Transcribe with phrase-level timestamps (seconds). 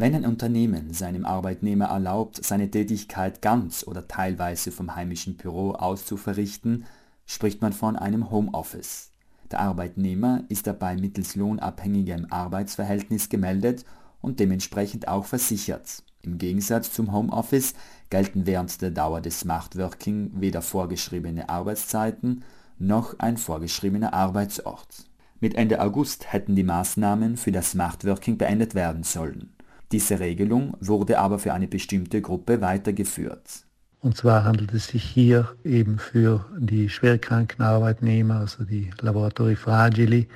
[0.00, 6.06] Wenn ein Unternehmen seinem Arbeitnehmer erlaubt, seine Tätigkeit ganz oder teilweise vom heimischen Büro aus
[6.06, 6.86] zu verrichten,
[7.26, 9.10] spricht man von einem Homeoffice.
[9.50, 13.84] Der Arbeitnehmer ist dabei mittels lohnabhängigem Arbeitsverhältnis gemeldet
[14.22, 16.02] und dementsprechend auch versichert.
[16.22, 17.74] Im Gegensatz zum Homeoffice
[18.08, 22.42] gelten während der Dauer des Smart Working weder vorgeschriebene Arbeitszeiten
[22.78, 25.10] noch ein vorgeschriebener Arbeitsort.
[25.40, 29.50] Mit Ende August hätten die Maßnahmen für das Smart Working beendet werden sollen.
[29.92, 33.64] Diese Regelung wurde aber für eine bestimmte Gruppe weitergeführt.
[34.00, 40.28] Und zwar handelt es sich hier eben für die schwerkranken Arbeitnehmer, also die Laboratori Fragili,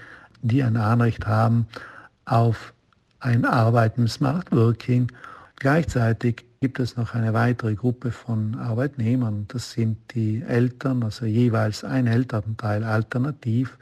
[0.42, 1.66] die ein Anrecht haben
[2.26, 2.74] auf
[3.20, 5.10] ein Arbeiten im Smart Working.
[5.56, 9.46] Gleichzeitig gibt es noch eine weitere Gruppe von Arbeitnehmern.
[9.48, 13.78] Das sind die Eltern, also jeweils ein Elternteil alternativ,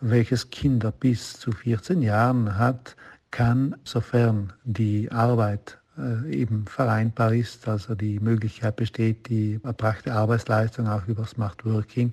[0.00, 2.96] welches Kinder bis zu 14 Jahren hat,
[3.34, 10.86] kann, sofern die Arbeit äh, eben vereinbar ist, also die Möglichkeit besteht, die erbrachte Arbeitsleistung
[10.86, 12.12] auch über Smart Working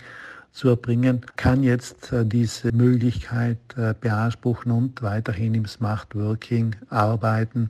[0.51, 7.69] zu erbringen, kann jetzt äh, diese Möglichkeit äh, beanspruchen und weiterhin im Smart Working arbeiten,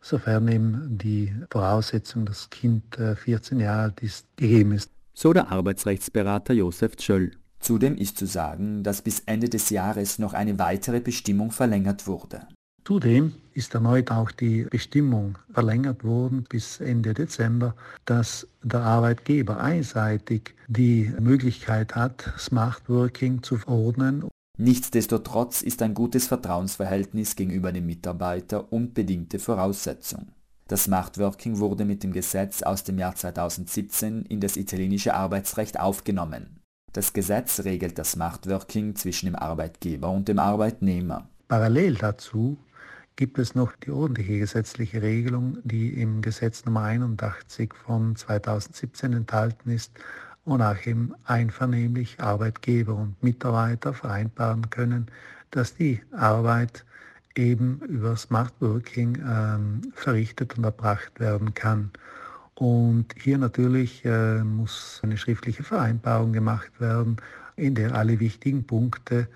[0.00, 4.90] sofern eben die Voraussetzung, das Kind 14 Jahre alt ist, gegeben ist.
[5.14, 7.32] So der Arbeitsrechtsberater Josef Tschöll.
[7.58, 12.42] Zudem ist zu sagen, dass bis Ende des Jahres noch eine weitere Bestimmung verlängert wurde.
[12.86, 20.54] Zudem ist erneut auch die Bestimmung verlängert worden bis Ende Dezember, dass der Arbeitgeber einseitig
[20.68, 24.28] die Möglichkeit hat, Smart Working zu verordnen.
[24.58, 30.28] Nichtsdestotrotz ist ein gutes Vertrauensverhältnis gegenüber dem Mitarbeiter unbedingte Voraussetzung.
[30.68, 35.80] Das Smart Working wurde mit dem Gesetz aus dem Jahr 2017 in das italienische Arbeitsrecht
[35.80, 36.60] aufgenommen.
[36.92, 41.28] Das Gesetz regelt das Smart Working zwischen dem Arbeitgeber und dem Arbeitnehmer.
[41.48, 42.58] Parallel dazu
[43.16, 49.70] gibt es noch die ordentliche gesetzliche Regelung, die im Gesetz Nummer 81 von 2017 enthalten
[49.70, 49.92] ist,
[50.44, 55.06] wonach eben einvernehmlich Arbeitgeber und Mitarbeiter vereinbaren können,
[55.50, 56.84] dass die Arbeit
[57.36, 61.90] eben über Smart Working ähm, verrichtet und erbracht werden kann.
[62.54, 67.16] Und hier natürlich äh, muss eine schriftliche Vereinbarung gemacht werden,
[67.56, 69.28] in der alle wichtigen Punkte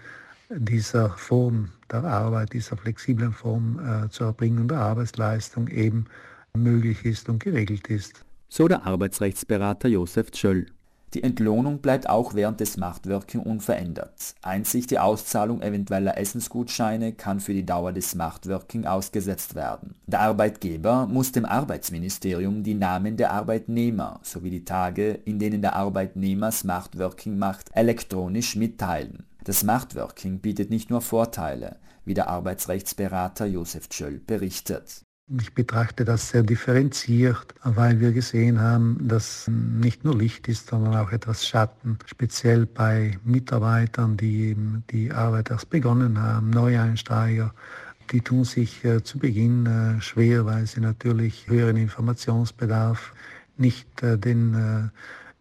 [0.50, 6.06] dieser Form der Arbeit, dieser flexiblen Form äh, zur Erbringung der Arbeitsleistung eben
[6.54, 8.24] möglich ist und geregelt ist.
[8.48, 10.66] So der Arbeitsrechtsberater Josef Tschöll.
[11.14, 14.34] Die Entlohnung bleibt auch während des Machtworking unverändert.
[14.42, 19.94] Einzig die Auszahlung eventueller Essensgutscheine kann für die Dauer des Machtworking ausgesetzt werden.
[20.06, 25.76] Der Arbeitgeber muss dem Arbeitsministerium die Namen der Arbeitnehmer sowie die Tage, in denen der
[25.76, 29.24] Arbeitnehmer Machtworking macht, elektronisch mitteilen.
[29.48, 35.00] Das Smart Working bietet nicht nur Vorteile, wie der Arbeitsrechtsberater Josef Tschöll berichtet.
[35.40, 40.96] Ich betrachte das sehr differenziert, weil wir gesehen haben, dass nicht nur Licht ist, sondern
[40.96, 44.54] auch etwas Schatten, speziell bei Mitarbeitern, die
[44.90, 47.54] die Arbeit erst begonnen haben, Neueinsteiger.
[48.12, 53.14] Die tun sich äh, zu Beginn äh, schwer, weil sie natürlich höheren Informationsbedarf,
[53.56, 54.90] nicht äh, den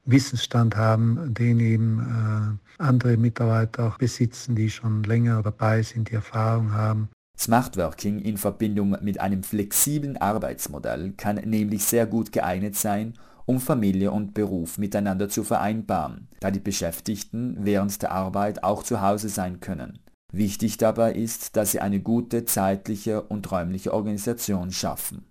[0.07, 6.15] Wissensstand haben, den eben äh, andere Mitarbeiter auch besitzen, die schon länger dabei sind, die
[6.15, 7.09] Erfahrung haben.
[7.37, 13.13] Smart Working in Verbindung mit einem flexiblen Arbeitsmodell kann nämlich sehr gut geeignet sein,
[13.45, 19.01] um Familie und Beruf miteinander zu vereinbaren, da die Beschäftigten während der Arbeit auch zu
[19.01, 19.99] Hause sein können.
[20.33, 25.27] Wichtig dabei ist, dass sie eine gute zeitliche und räumliche Organisation schaffen.